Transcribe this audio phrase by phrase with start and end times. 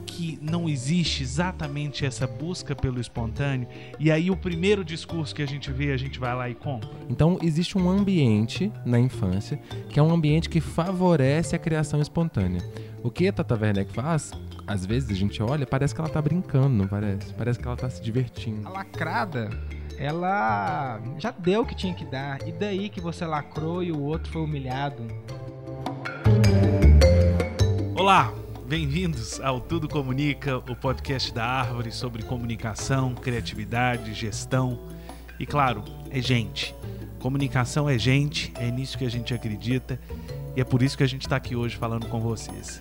[0.00, 3.68] que não existe exatamente essa busca pelo espontâneo?
[3.98, 6.88] E aí o primeiro discurso que a gente vê, a gente vai lá e compra?
[7.08, 12.62] Então, existe um ambiente na infância que é um ambiente que favorece a criação espontânea.
[13.02, 14.32] O que a Tata Werneck faz,
[14.66, 17.32] às vezes a gente olha, parece que ela tá brincando, não parece?
[17.34, 18.66] Parece que ela tá se divertindo.
[18.68, 19.50] A lacrada,
[19.98, 22.46] ela já deu o que tinha que dar.
[22.46, 25.02] E daí que você lacrou e o outro foi humilhado.
[27.94, 28.32] Olá,
[28.70, 34.78] bem-vindos ao Tudo Comunica, o podcast da Árvore sobre comunicação, criatividade, gestão
[35.40, 36.72] e, claro, é gente.
[37.18, 39.98] Comunicação é gente, é nisso que a gente acredita
[40.54, 42.80] e é por isso que a gente está aqui hoje falando com vocês.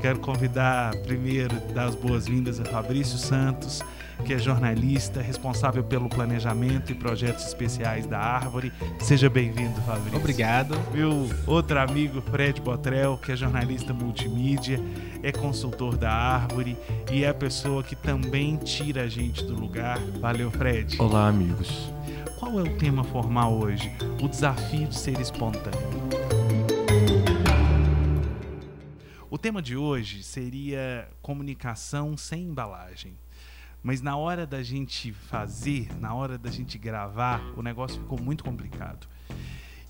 [0.00, 3.82] Quero convidar primeiro, dar as boas-vindas a Fabrício Santos,
[4.24, 8.72] que é jornalista, responsável pelo planejamento e projetos especiais da Árvore.
[8.98, 10.18] Seja bem-vindo, Fabrício.
[10.18, 10.74] Obrigado.
[10.92, 14.80] Meu outro amigo, Fred Botrel, que é jornalista multimídia,
[15.22, 16.78] é consultor da Árvore
[17.12, 19.98] e é a pessoa que também tira a gente do lugar.
[20.20, 20.96] Valeu, Fred.
[20.98, 21.92] Olá, amigos.
[22.38, 23.92] Qual é o tema formal hoje?
[24.22, 26.19] O desafio de ser espontâneo.
[29.40, 33.16] Tema de hoje seria comunicação sem embalagem.
[33.82, 38.44] Mas na hora da gente fazer, na hora da gente gravar, o negócio ficou muito
[38.44, 39.08] complicado.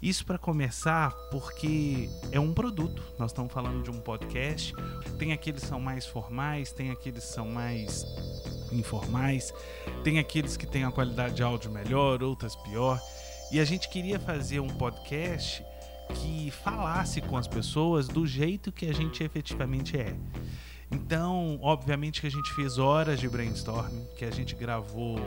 [0.01, 3.03] Isso para começar, porque é um produto.
[3.19, 4.73] Nós estamos falando de um podcast.
[5.19, 8.07] Tem aqueles que são mais formais, tem aqueles que são mais
[8.71, 9.53] informais,
[10.05, 13.01] tem aqueles que têm a qualidade de áudio melhor, outras pior.
[13.51, 15.65] E a gente queria fazer um podcast
[16.11, 20.15] que falasse com as pessoas do jeito que a gente efetivamente é.
[20.91, 25.19] Então, obviamente que a gente fez horas de brainstorming, que a gente gravou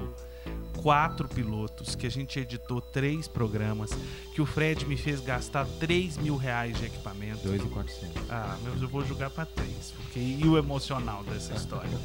[0.82, 3.92] quatro pilotos, que a gente editou três programas,
[4.34, 7.44] que o Fred me fez gastar 3 mil reais de equipamento.
[7.44, 8.30] 2,400.
[8.30, 11.98] Ah, mas eu vou jogar para três, porque e o emocional dessa história.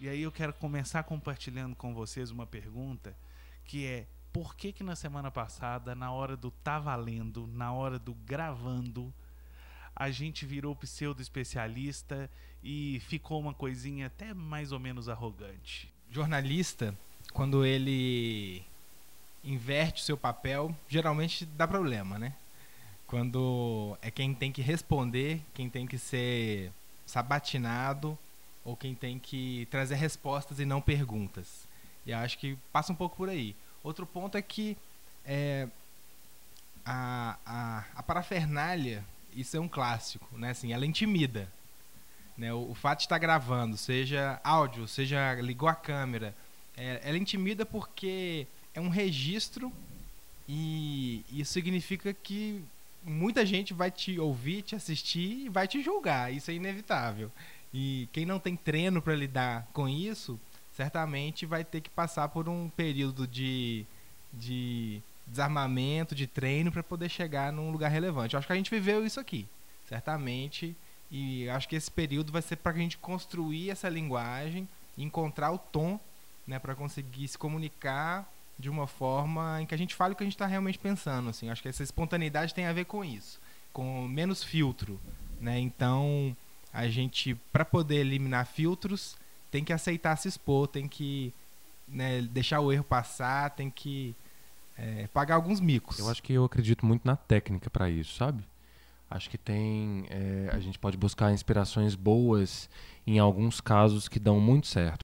[0.00, 3.16] E aí eu quero começar compartilhando com vocês uma pergunta
[3.64, 8.00] que é por que que na semana passada, na hora do tá valendo, na hora
[8.00, 9.14] do gravando,
[9.94, 12.28] a gente virou pseudo especialista
[12.60, 15.88] e ficou uma coisinha até mais ou menos arrogante.
[16.10, 16.98] Jornalista,
[17.32, 18.64] quando ele
[19.44, 22.34] inverte o seu papel, geralmente dá problema, né?
[23.06, 26.72] Quando é quem tem que responder, quem tem que ser
[27.06, 28.18] sabatinado
[28.64, 31.68] ou quem tem que trazer respostas e não perguntas.
[32.04, 33.54] E acho que passa um pouco por aí.
[33.84, 34.78] Outro ponto é que
[35.26, 35.68] é,
[36.84, 39.04] a, a, a, parafernália,
[39.36, 40.50] isso é um clássico, né?
[40.50, 41.46] Assim, ela intimida.
[42.36, 42.52] Né?
[42.52, 46.34] O, o fato de estar gravando, seja áudio, seja ligou a câmera,
[46.76, 49.70] é, ela intimida porque é um registro
[50.48, 52.64] e isso significa que
[53.02, 56.32] muita gente vai te ouvir, te assistir e vai te julgar.
[56.32, 57.30] Isso é inevitável.
[57.72, 60.40] E quem não tem treino para lidar com isso
[60.74, 63.86] certamente vai ter que passar por um período de,
[64.32, 68.34] de desarmamento, de treino para poder chegar num lugar relevante.
[68.34, 69.46] Eu acho que a gente viveu isso aqui,
[69.88, 70.76] certamente,
[71.10, 74.68] e acho que esse período vai ser para a gente construir essa linguagem,
[74.98, 75.98] encontrar o tom,
[76.46, 80.22] né, para conseguir se comunicar de uma forma em que a gente fale o que
[80.22, 81.30] a gente está realmente pensando.
[81.30, 83.40] Assim, acho que essa espontaneidade tem a ver com isso,
[83.72, 85.00] com menos filtro,
[85.40, 85.58] né?
[85.58, 86.36] Então
[86.72, 89.16] a gente, para poder eliminar filtros,
[89.54, 91.32] tem que aceitar se expor, tem que
[91.86, 94.12] né, deixar o erro passar, tem que
[94.76, 95.96] é, pagar alguns micos.
[96.00, 98.42] Eu acho que eu acredito muito na técnica para isso, sabe?
[99.08, 100.06] Acho que tem.
[100.10, 102.68] É, a gente pode buscar inspirações boas
[103.06, 104.98] em alguns casos que dão muito certo.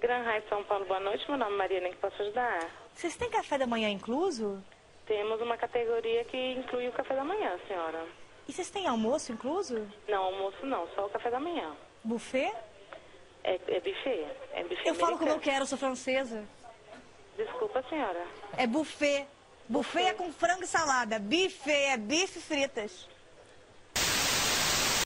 [0.00, 1.28] Gran Raio São Paulo, boa noite.
[1.28, 2.70] Meu nome é Mariana, que posso ajudar?
[2.94, 4.64] Vocês têm café da manhã incluso?
[5.06, 8.25] Temos uma categoria que inclui o café da manhã, senhora.
[8.48, 9.86] E vocês têm almoço incluso?
[10.08, 11.72] Não, almoço não, só o café da manhã.
[12.04, 12.52] Buffet?
[13.42, 14.26] É, é buffet.
[14.52, 16.44] É buffet Eu falo como eu quero, eu sou francesa.
[17.36, 18.24] Desculpa, senhora.
[18.56, 19.26] É buffet.
[19.68, 21.18] Buffet é com frango e salada.
[21.18, 23.08] Buffet é bife e fritas.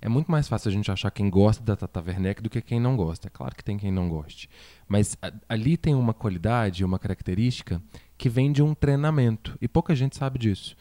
[0.03, 2.81] É muito mais fácil a gente achar quem gosta da Tata Werneck do que quem
[2.81, 3.29] não gosta.
[3.29, 4.49] É claro que tem quem não goste.
[4.89, 7.83] Mas a- ali tem uma qualidade, uma característica
[8.17, 9.59] que vem de um treinamento.
[9.61, 10.75] E pouca gente sabe disso.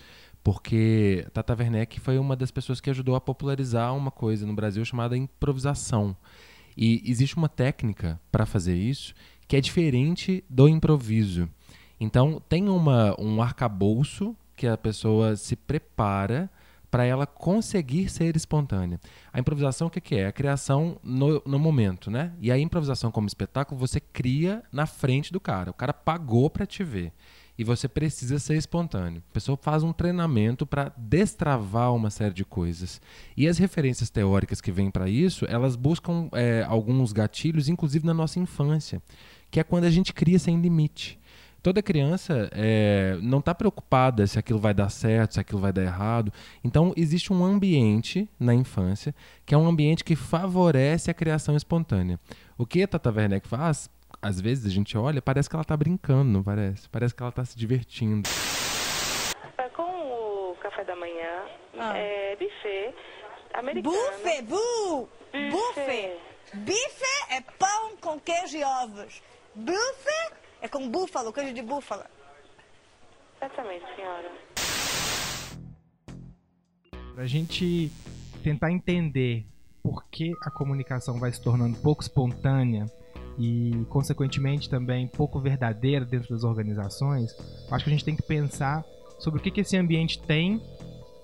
[0.44, 4.84] Porque Tata Werneck foi uma das pessoas que ajudou a popularizar uma coisa no Brasil
[4.86, 6.16] chamada improvisação.
[6.78, 9.14] E existe uma técnica para fazer isso
[9.48, 11.50] que é diferente do improviso.
[12.00, 16.50] Então, tem uma, um arcabouço que a pessoa se prepara
[16.90, 19.00] para ela conseguir ser espontânea.
[19.32, 20.28] A improvisação, o que, que é?
[20.28, 22.34] A criação no, no momento, né?
[22.40, 25.72] E a improvisação como espetáculo, você cria na frente do cara.
[25.72, 27.12] O cara pagou para te ver.
[27.60, 29.22] E você precisa ser espontâneo.
[29.30, 33.02] A pessoa faz um treinamento para destravar uma série de coisas.
[33.36, 38.14] E as referências teóricas que vêm para isso, elas buscam é, alguns gatilhos, inclusive na
[38.14, 39.02] nossa infância,
[39.52, 41.20] que é quando a gente cria sem limite.
[41.62, 45.84] Toda criança é, não está preocupada se aquilo vai dar certo, se aquilo vai dar
[45.84, 46.32] errado.
[46.64, 49.14] Então, existe um ambiente na infância
[49.46, 52.18] que é um ambiente que favorece a criação espontânea.
[52.58, 53.90] O que a Tata Werneck faz,
[54.22, 56.90] às vezes a gente olha, parece que ela está brincando, não parece?
[56.90, 58.28] Parece que ela está se divertindo.
[59.76, 61.46] Com o café da manhã,
[61.78, 61.98] Ah.
[61.98, 62.94] é buffet
[63.54, 63.96] americano.
[63.96, 65.10] Buffet, bu!
[65.52, 66.18] Buffet.
[66.54, 69.22] Bife é pão com queijo e ovos.
[69.56, 72.10] Buffet é com búfalo, queijo de búfala.
[73.42, 74.32] Exatamente, senhora.
[77.14, 77.90] Para a gente
[78.44, 79.46] tentar entender
[79.84, 82.86] por que a comunicação vai se tornando pouco espontânea
[83.40, 87.34] e, consequentemente, também pouco verdadeira dentro das organizações,
[87.72, 88.84] acho que a gente tem que pensar
[89.18, 90.62] sobre o que, que esse ambiente tem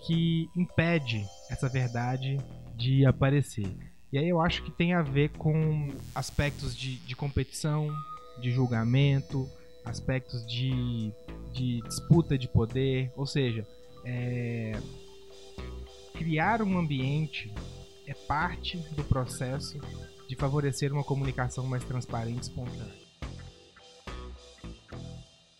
[0.08, 2.40] que impede essa verdade
[2.76, 3.68] de aparecer.
[4.14, 7.94] E aí eu acho que tem a ver com aspectos de, de competição,
[8.40, 9.50] de julgamento,
[9.84, 11.12] aspectos de,
[11.52, 13.68] de disputa de poder, ou seja,
[14.06, 14.80] é,
[16.14, 17.54] criar um ambiente
[18.08, 19.80] é parte do processo
[20.28, 23.06] de favorecer uma comunicação mais transparente e espontânea.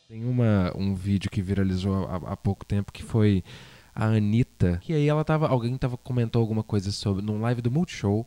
[0.08, 3.44] Tem uma, um vídeo que viralizou há, há pouco tempo que foi
[3.94, 4.80] a Anitta.
[4.82, 5.48] Que aí ela tava.
[5.48, 7.24] Alguém tava, comentou alguma coisa sobre.
[7.24, 8.26] num live do Multishow.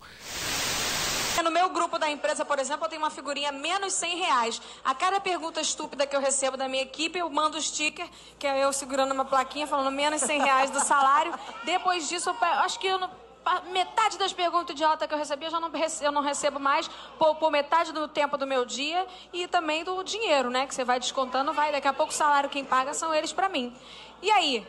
[1.42, 4.62] No meu grupo da empresa, por exemplo, eu tenho uma figurinha menos 100 reais.
[4.84, 8.06] A cada pergunta estúpida que eu recebo da minha equipe, eu mando o sticker,
[8.38, 11.32] que é eu segurando uma plaquinha falando menos 100 reais do salário.
[11.64, 13.10] Depois disso, eu acho que eu não-
[13.72, 15.70] metade das perguntas idiota que eu recebi, eu já não,
[16.02, 20.50] eu não recebo mais por metade do tempo do meu dia e também do dinheiro,
[20.50, 20.66] né?
[20.66, 21.72] Que você vai descontando, vai.
[21.72, 23.72] Daqui a pouco o salário quem paga são eles pra mim.
[24.22, 24.66] E aí?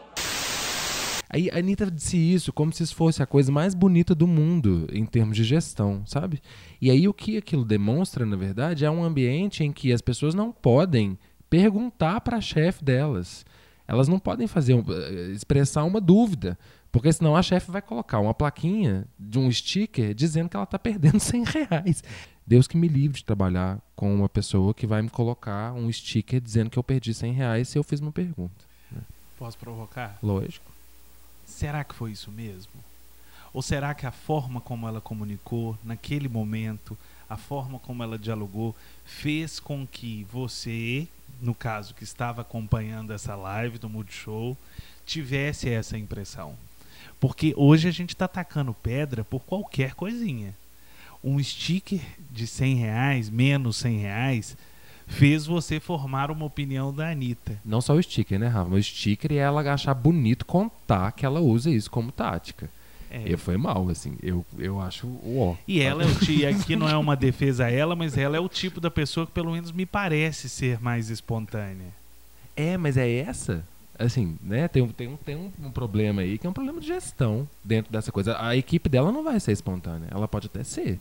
[1.31, 4.87] Aí a Anitta disse isso como se isso fosse a coisa mais bonita do mundo
[4.91, 6.41] em termos de gestão, sabe?
[6.81, 10.33] E aí o que aquilo demonstra, na verdade, é um ambiente em que as pessoas
[10.33, 13.45] não podem perguntar para a chefe delas.
[13.87, 16.57] Elas não podem fazer eh, expressar uma dúvida,
[16.91, 20.79] porque senão a chefe vai colocar uma plaquinha de um sticker dizendo que ela está
[20.79, 22.03] perdendo 100 reais.
[22.45, 26.41] Deus que me livre de trabalhar com uma pessoa que vai me colocar um sticker
[26.41, 28.65] dizendo que eu perdi 100 reais se eu fiz uma pergunta.
[29.37, 30.17] Posso provocar?
[30.21, 30.69] Lógico.
[31.45, 32.71] Será que foi isso mesmo?
[33.53, 36.97] Ou será que a forma como ela comunicou naquele momento,
[37.29, 38.75] a forma como ela dialogou,
[39.05, 41.07] fez com que você,
[41.41, 44.57] no caso que estava acompanhando essa live do Multishow,
[45.05, 46.55] tivesse essa impressão?
[47.19, 50.55] Porque hoje a gente está atacando pedra por qualquer coisinha.
[51.23, 51.99] Um sticker
[52.31, 54.57] de 100 reais, menos 100 reais,
[55.05, 57.59] fez você formar uma opinião da Anitta.
[57.65, 58.69] Não só o sticker, né, Rafa?
[58.69, 62.69] Mas o sticker e ela achar bonito contar que ela usa isso como tática.
[63.11, 63.31] É.
[63.31, 64.15] E foi mal, assim.
[64.21, 65.55] Eu, eu acho o ó.
[65.67, 68.39] E ela é o ti- aqui não é uma defesa a ela, mas ela é
[68.39, 71.87] o tipo da pessoa que pelo menos me parece ser mais espontânea.
[72.55, 73.65] É, mas é essa?
[73.99, 74.67] Assim, né?
[74.69, 77.91] Tem, tem, um, tem um, um problema aí que é um problema de gestão dentro
[77.91, 78.41] dessa coisa.
[78.41, 80.07] A equipe dela não vai ser espontânea.
[80.09, 80.97] Ela pode até ser.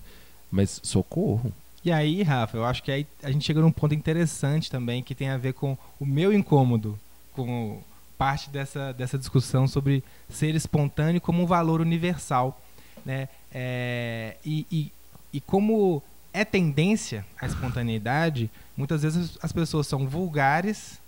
[0.50, 1.52] Mas socorro.
[1.84, 5.14] E aí, Rafa, eu acho que aí a gente chega num ponto interessante também que
[5.14, 6.98] tem a ver com o meu incômodo
[7.32, 7.80] com
[8.18, 12.60] parte dessa, dessa discussão sobre ser espontâneo como um valor universal,
[13.06, 13.28] né?
[13.52, 14.92] É, e, e,
[15.32, 16.02] e como
[16.32, 21.00] é tendência a espontaneidade, muitas vezes as pessoas são vulgares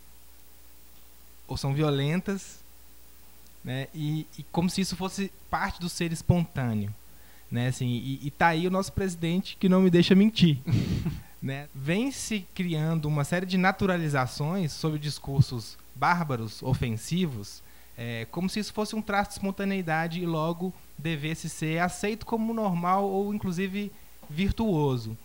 [1.51, 2.61] ou são violentas,
[3.63, 3.89] né?
[3.95, 6.95] E, e como se isso fosse parte do ser espontâneo
[7.51, 7.69] né?
[7.69, 10.59] Assim, e, e tá aí o nosso presidente que não me deixa mentir,
[11.43, 11.69] né?
[11.75, 17.63] Vem se criando uma série de naturalizações sobre discursos bárbaros, ofensivos,
[17.99, 22.55] é, como se isso fosse um traço de espontaneidade e logo devesse ser aceito como
[22.55, 23.91] normal ou inclusive
[24.29, 25.17] virtuoso.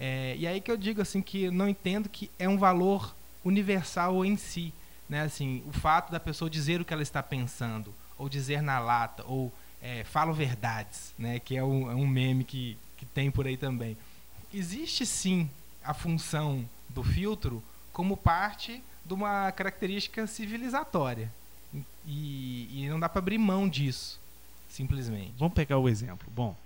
[0.00, 3.14] É, e aí que eu digo assim que não entendo que é um valor
[3.44, 4.72] universal em si,
[5.14, 5.22] né?
[5.22, 9.24] Assim, o fato da pessoa dizer o que ela está pensando ou dizer na lata
[9.28, 11.38] ou é, falo verdades, né?
[11.38, 13.96] Que é um, é um meme que, que tem por aí também.
[14.52, 15.48] Existe sim
[15.84, 21.32] a função do filtro como parte de uma característica civilizatória.
[22.04, 24.20] E, e não dá para abrir mão disso,
[24.68, 25.32] simplesmente.
[25.38, 26.28] Vamos pegar o exemplo.
[26.34, 26.56] Bom,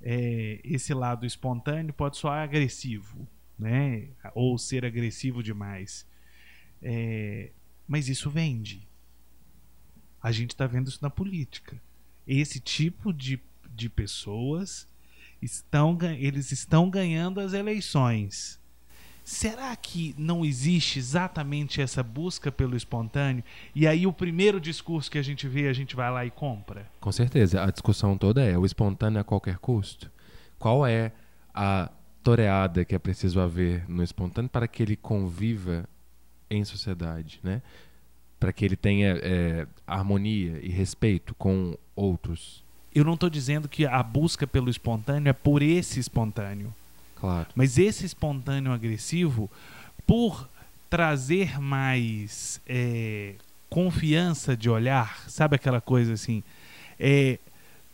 [0.00, 3.26] é, esse lado espontâneo pode soar agressivo,
[3.58, 4.06] né?
[4.32, 6.06] Ou ser agressivo demais.
[6.80, 7.50] É,
[7.86, 8.86] mas isso vende.
[10.22, 11.80] A gente está vendo isso na política.
[12.26, 13.38] Esse tipo de,
[13.70, 14.88] de pessoas
[15.40, 18.58] estão eles estão ganhando as eleições.
[19.22, 23.42] Será que não existe exatamente essa busca pelo espontâneo?
[23.74, 26.86] E aí o primeiro discurso que a gente vê, a gente vai lá e compra?
[27.00, 27.62] Com certeza.
[27.62, 30.10] A discussão toda é o espontâneo a qualquer custo.
[30.58, 31.10] Qual é
[31.54, 31.90] a
[32.22, 35.88] toreada que é preciso haver no espontâneo para que ele conviva
[36.56, 37.62] em sociedade, né?
[38.38, 42.62] Para que ele tenha é, harmonia e respeito com outros.
[42.94, 46.72] Eu não estou dizendo que a busca pelo espontâneo é por esse espontâneo.
[47.16, 47.46] Claro.
[47.54, 49.50] Mas esse espontâneo agressivo,
[50.06, 50.48] por
[50.90, 53.34] trazer mais é,
[53.68, 56.42] confiança de olhar, sabe aquela coisa assim?
[57.00, 57.38] É,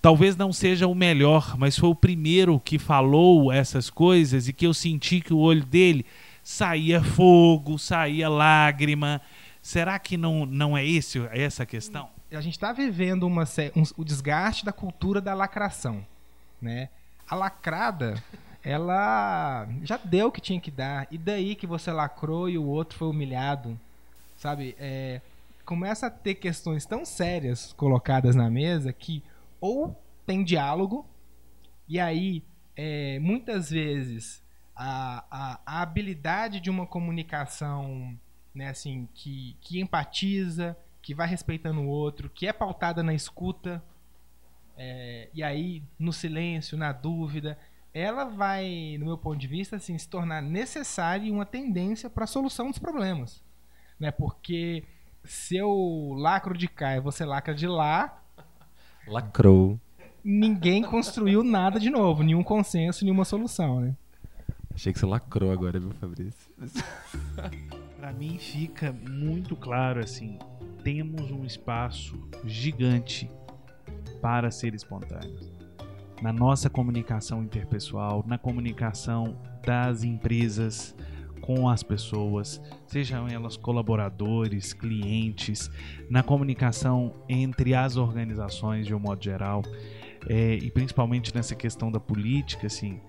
[0.03, 4.67] talvez não seja o melhor, mas foi o primeiro que falou essas coisas e que
[4.67, 6.05] eu senti que o olho dele
[6.43, 9.21] saía fogo, saía lágrima.
[9.63, 12.09] Será que não, não é esse, essa a questão?
[12.33, 13.45] A gente está vivendo uma,
[13.77, 16.07] um, o desgaste da cultura da lacração.
[16.61, 16.89] Né?
[17.29, 18.23] A lacrada
[18.63, 21.07] ela já deu o que tinha que dar.
[21.11, 23.79] E daí que você lacrou e o outro foi humilhado,
[24.37, 24.77] sabe?
[24.79, 25.21] É,
[25.65, 29.23] começa a ter questões tão sérias colocadas na mesa que
[29.61, 31.07] ou tem diálogo,
[31.89, 32.43] e aí
[32.77, 34.43] é, muitas vezes
[34.83, 38.19] a, a, a, habilidade de uma comunicação
[38.55, 43.83] né, assim, que, que empatiza, que vai respeitando o outro, que é pautada na escuta,
[44.79, 47.59] é, e aí no silêncio, na dúvida,
[47.93, 52.25] ela vai, no meu ponto de vista, assim, se tornar necessária e uma tendência para
[52.25, 53.45] a solução dos problemas.
[53.99, 54.11] Né?
[54.11, 54.83] Porque
[55.23, 58.23] se eu lacro de cá e você lacra de lá.
[59.07, 59.79] Lacrou.
[60.25, 63.95] Ninguém construiu nada de novo, nenhum consenso, nenhuma solução, né?
[64.75, 66.53] Achei que você lacrou agora, viu, Fabrício?
[67.99, 70.39] para mim fica muito claro assim,
[70.83, 73.31] temos um espaço gigante
[74.23, 75.61] para ser espontâneos
[76.21, 80.95] na nossa comunicação interpessoal, na comunicação das empresas
[81.41, 85.71] com as pessoas, sejam elas colaboradores, clientes,
[86.11, 89.63] na comunicação entre as organizações de um modo geral,
[90.29, 93.01] é, e principalmente nessa questão da política, assim,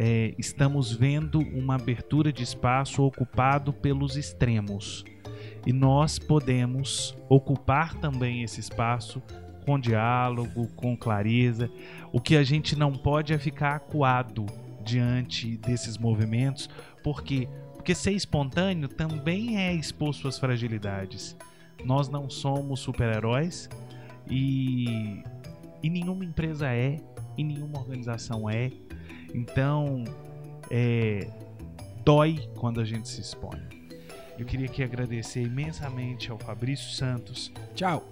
[0.00, 5.04] é, estamos vendo uma abertura de espaço ocupado pelos extremos.
[5.66, 9.20] E nós podemos ocupar também esse espaço
[9.66, 11.68] com diálogo, com clareza.
[12.12, 14.46] O que a gente não pode é ficar acuado
[14.84, 16.70] diante desses movimentos,
[17.02, 21.36] porque porque ser espontâneo também é expor suas fragilidades.
[21.84, 23.68] Nós não somos super-heróis
[24.30, 25.22] e,
[25.82, 27.00] e nenhuma empresa é,
[27.36, 28.70] e nenhuma organização é.
[29.34, 30.04] Então,
[30.70, 31.28] é,
[32.04, 33.60] dói quando a gente se expõe.
[34.38, 37.52] Eu queria aqui agradecer imensamente ao Fabrício Santos.
[37.74, 38.08] Tchau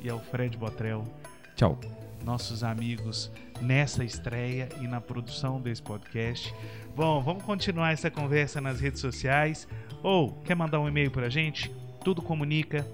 [0.00, 1.04] e ao Fred Botrel.
[1.54, 1.78] Tchau.
[2.24, 3.30] Nossos amigos
[3.60, 6.54] nessa estreia e na produção desse podcast.
[6.94, 9.68] Bom, vamos continuar essa conversa nas redes sociais.
[10.02, 11.70] Ou quer mandar um e-mail para a gente?
[12.02, 12.86] Tudo comunica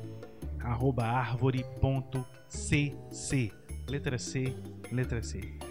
[0.60, 1.62] arroba árvore.cc.
[3.88, 4.54] Letra C,
[4.90, 5.61] letra C.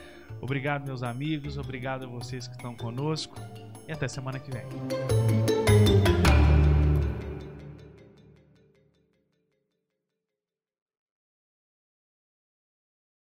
[0.42, 1.58] Obrigado, meus amigos.
[1.58, 3.36] Obrigado a vocês que estão conosco.
[3.88, 5.61] E até semana que vem.